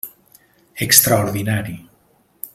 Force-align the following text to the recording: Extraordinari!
Extraordinari! 0.85 1.77